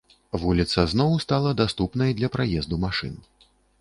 Вуліца 0.43 0.85
зноў 0.93 1.11
стала 1.25 1.51
даступнай 1.61 2.17
для 2.21 2.31
праезду 2.37 2.81
машын. 2.87 3.15